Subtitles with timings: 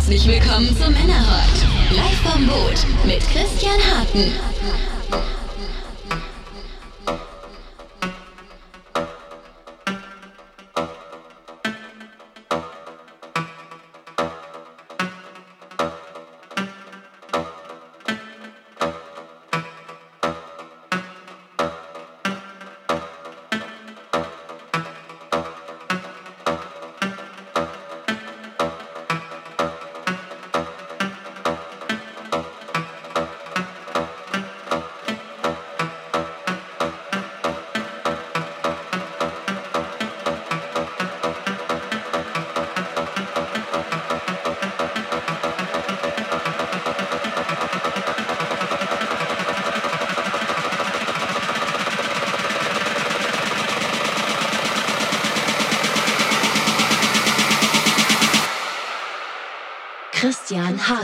[0.00, 1.66] Herzlich willkommen zum Männerhort.
[1.90, 4.32] Live vom Boot mit Christian Harten.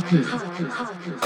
[0.08, 0.64] 制止制
[1.04, 1.25] 止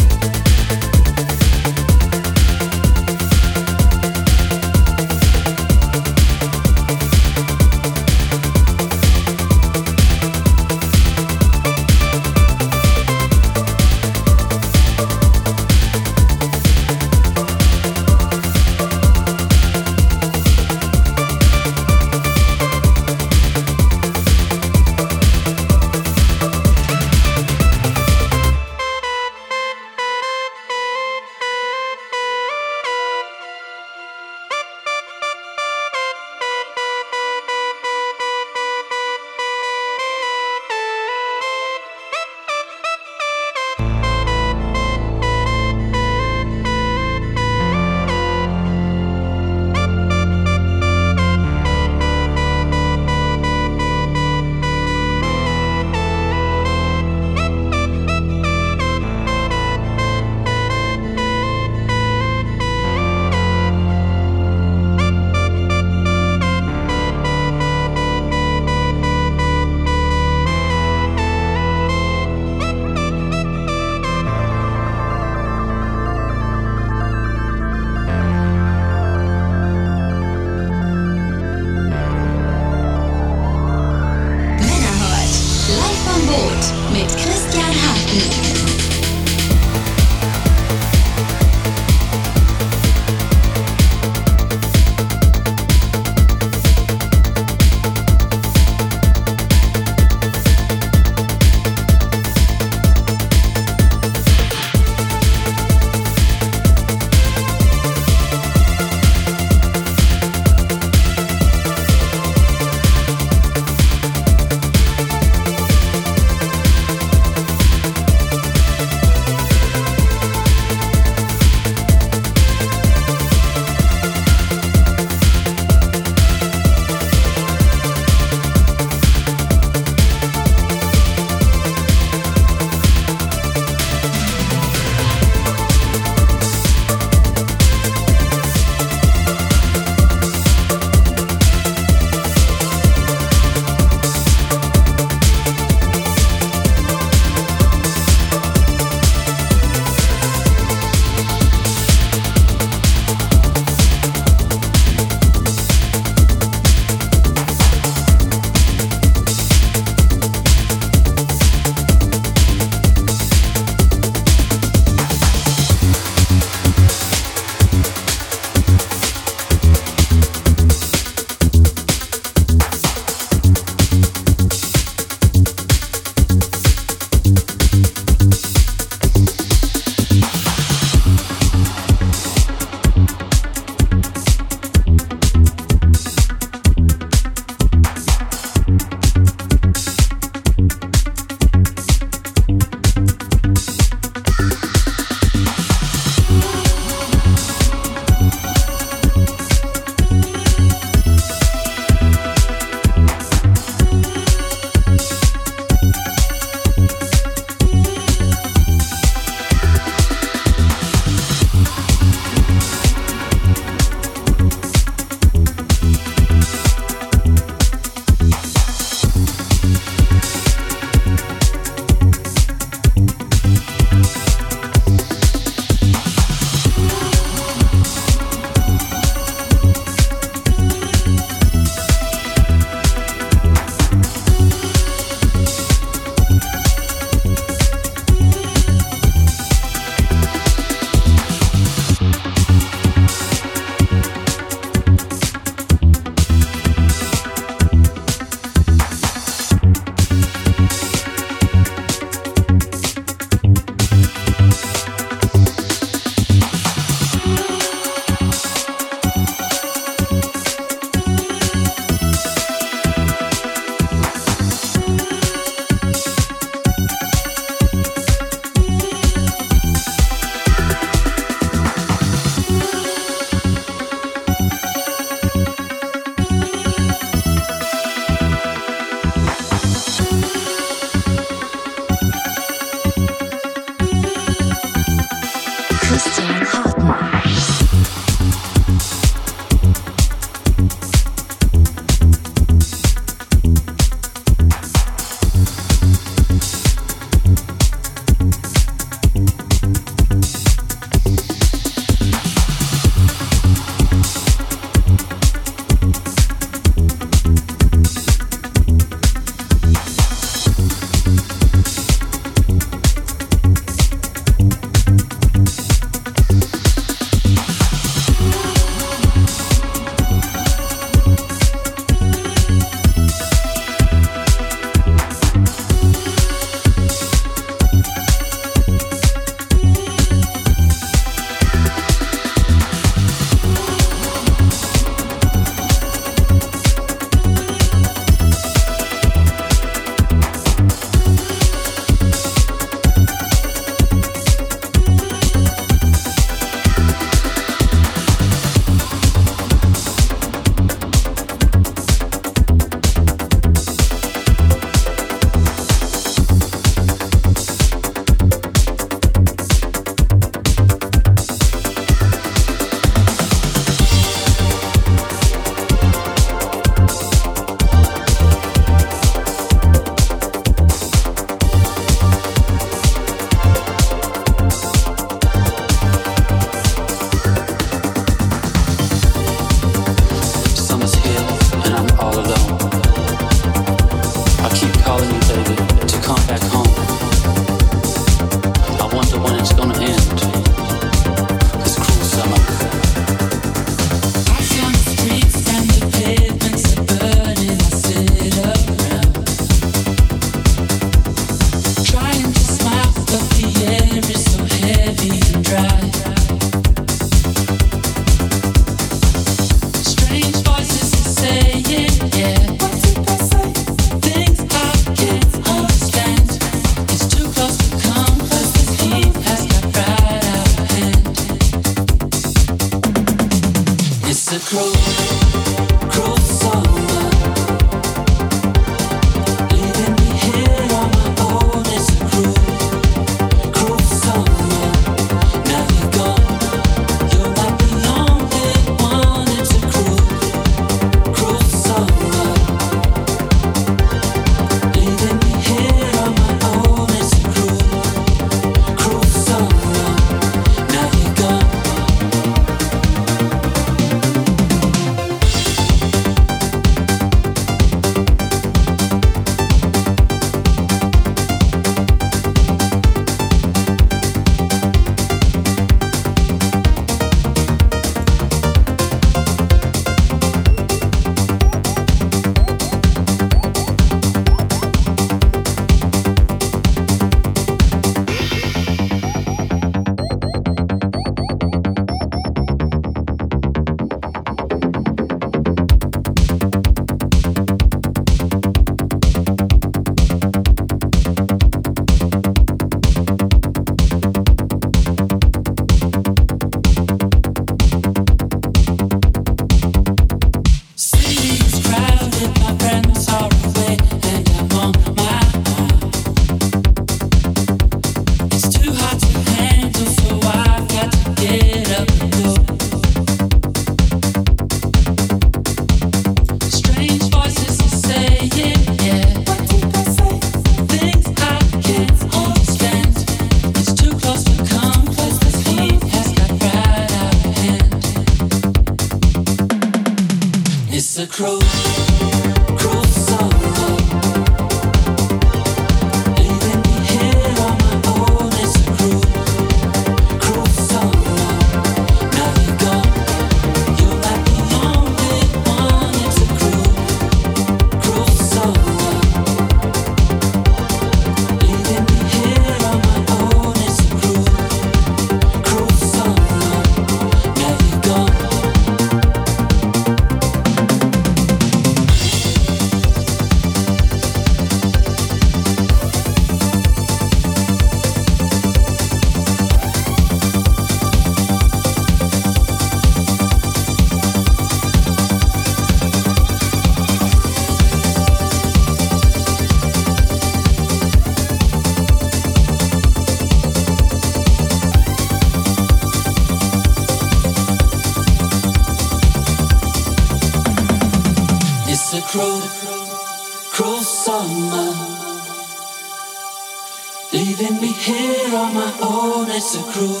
[599.76, 600.00] cruel,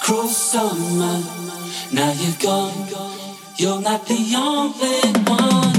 [0.00, 1.20] cruel summer.
[1.92, 2.88] Now you're gone,
[3.56, 5.71] you're not the only one.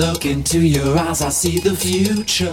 [0.00, 2.50] Look into your eyes, I see the future.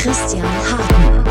[0.00, 1.24] Christian Hartmann.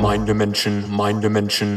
[0.00, 1.76] Mind Dimension, Mind Dimension.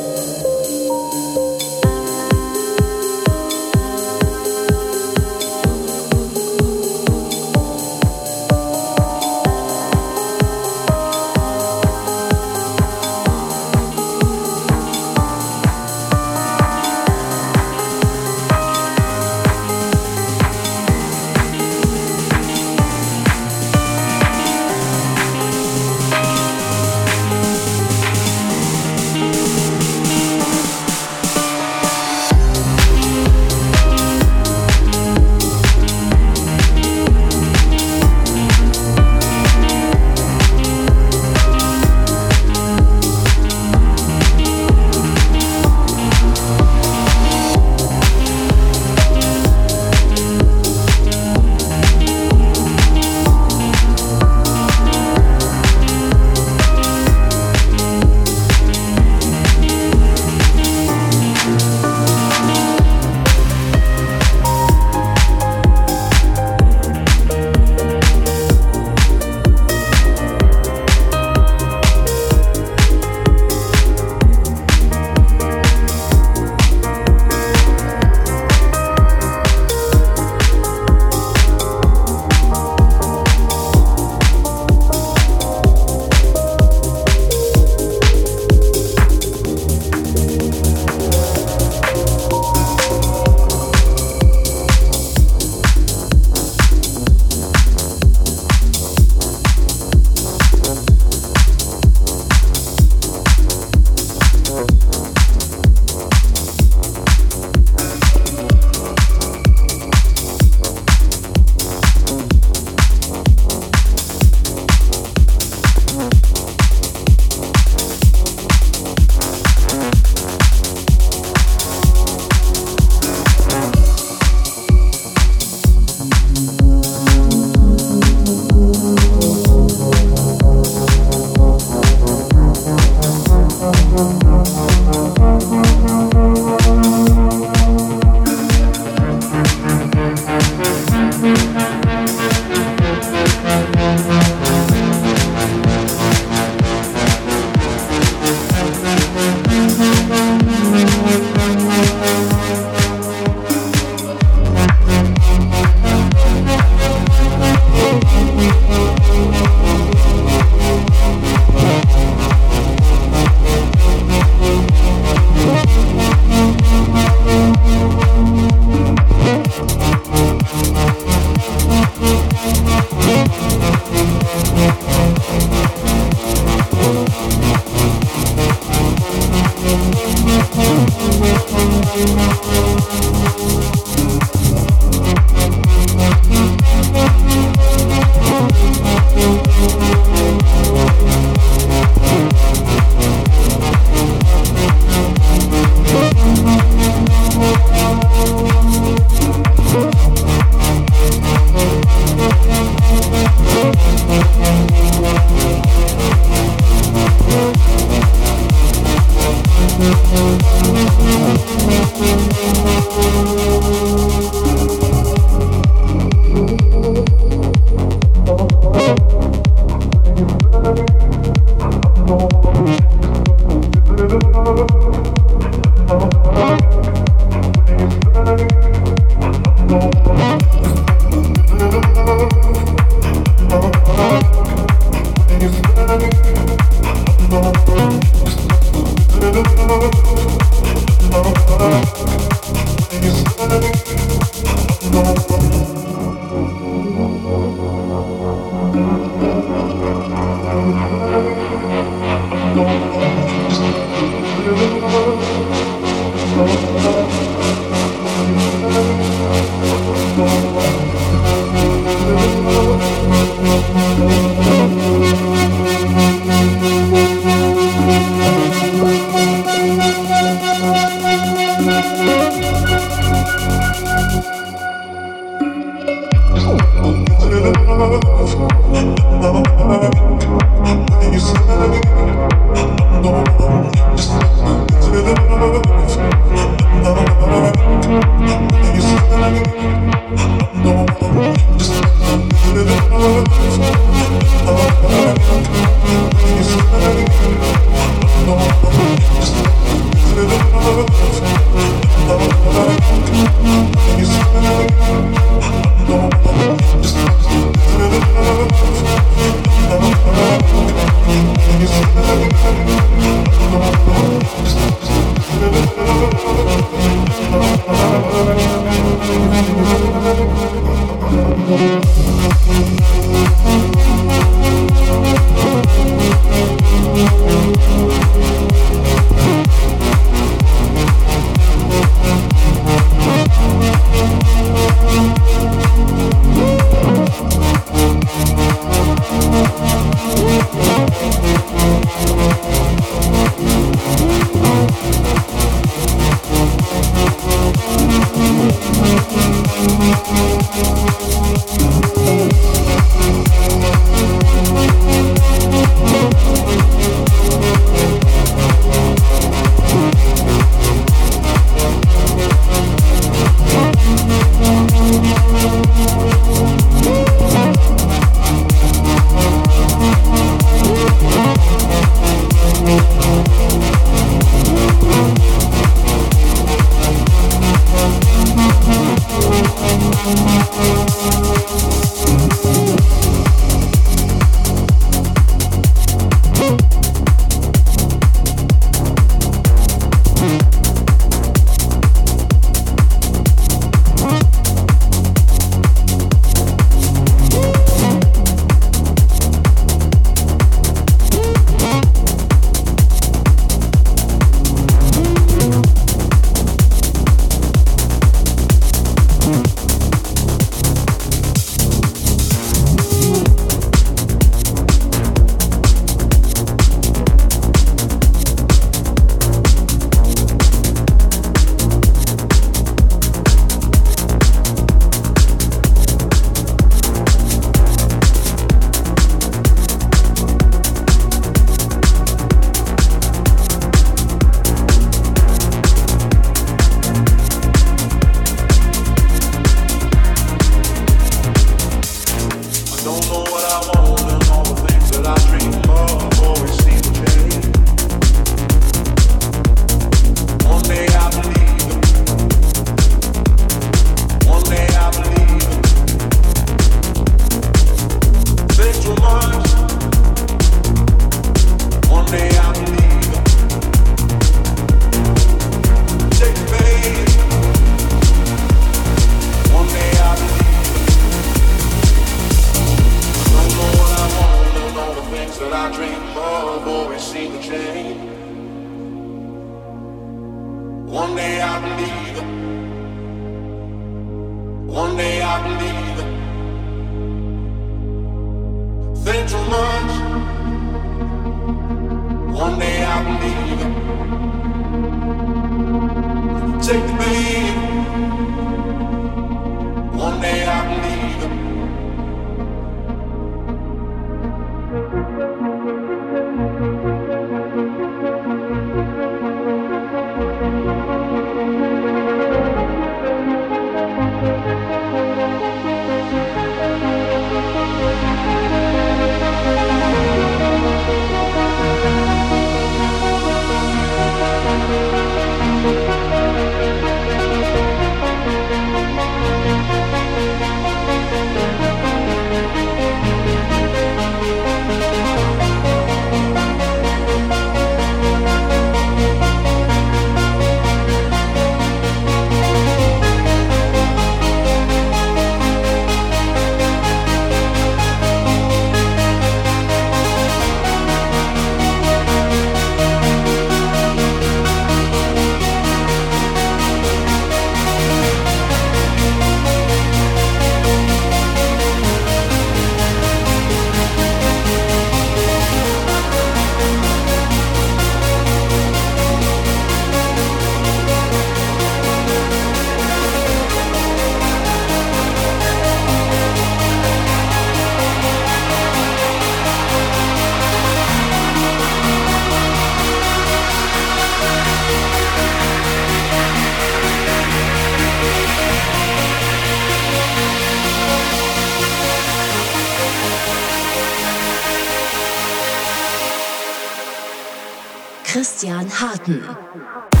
[598.21, 600.00] Christian Harten.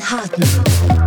[0.00, 0.99] Christian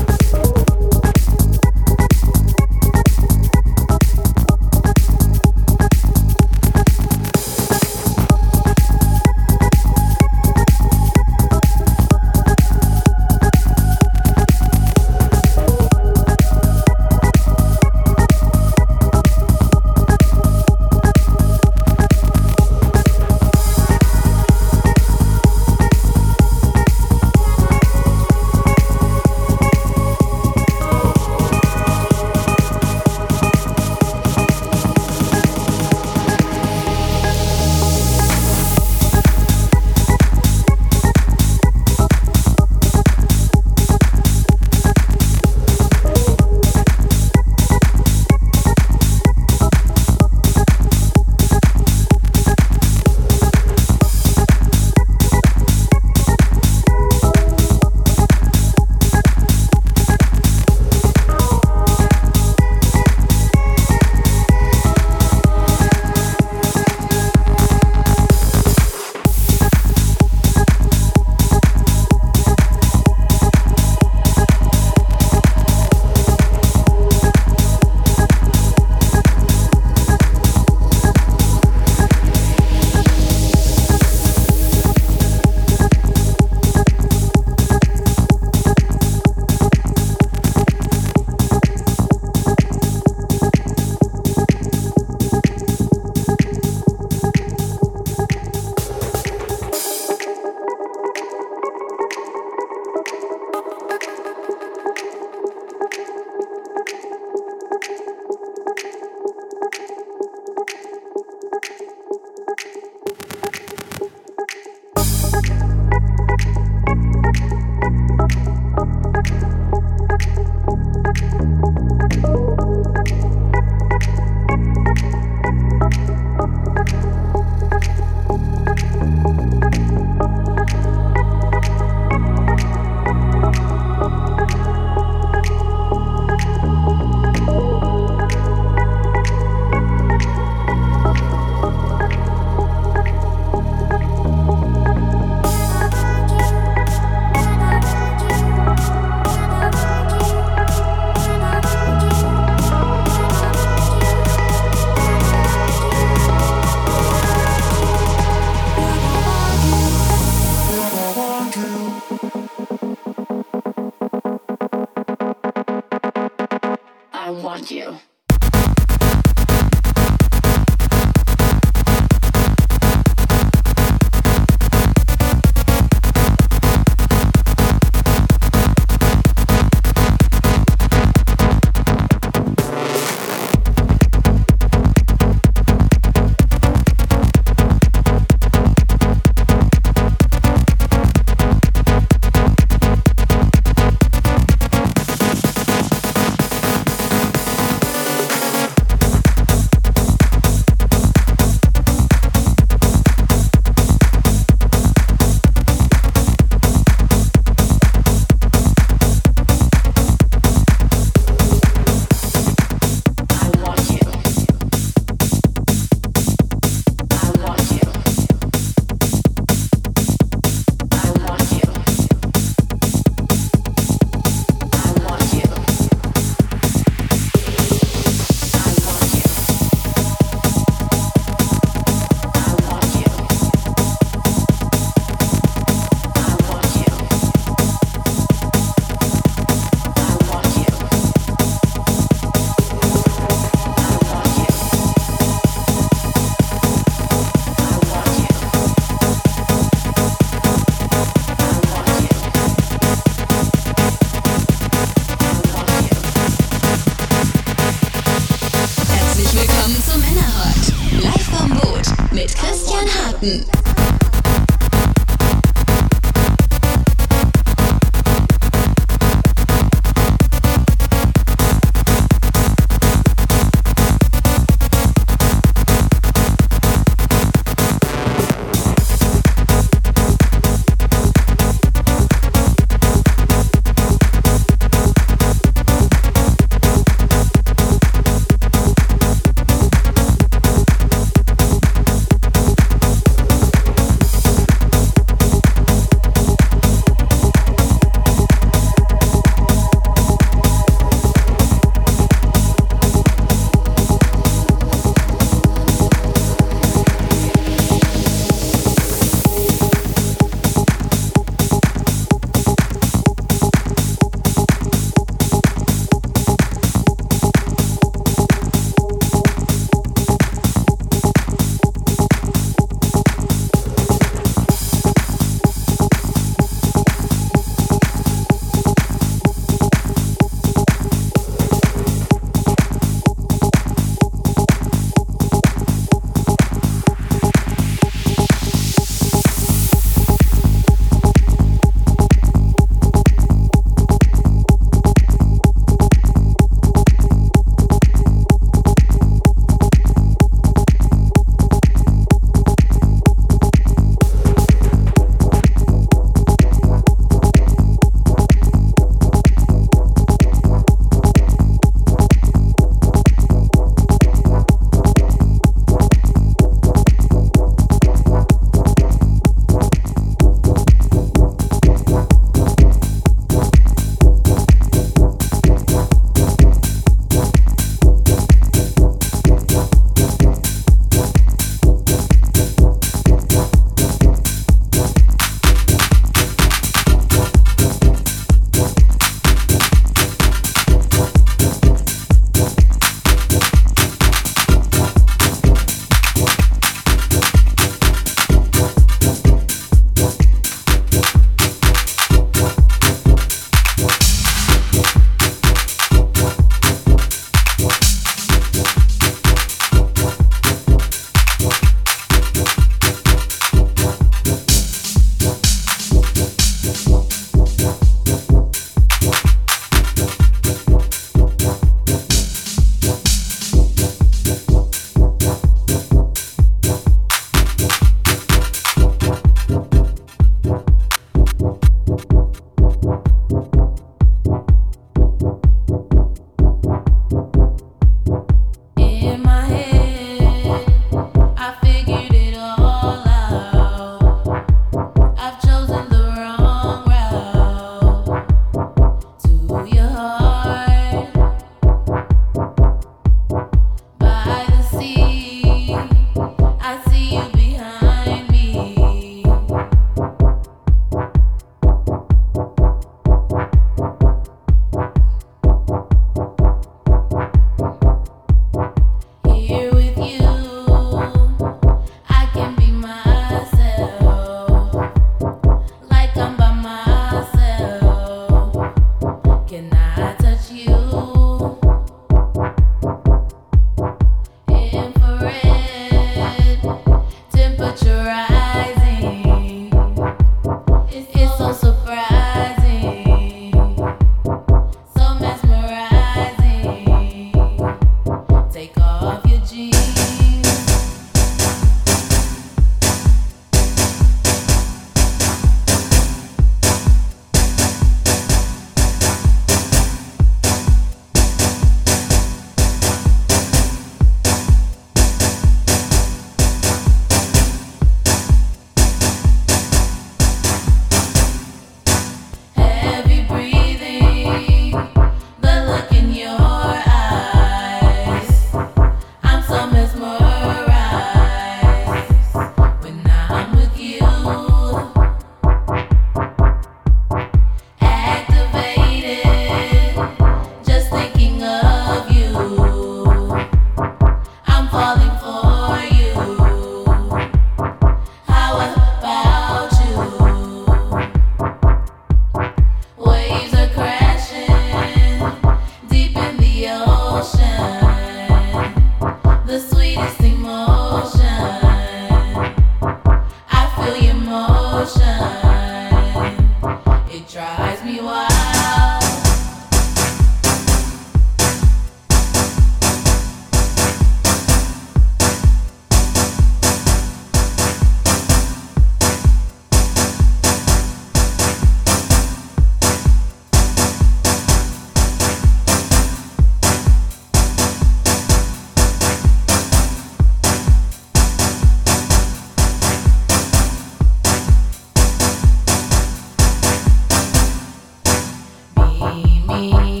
[599.23, 600.00] Beaming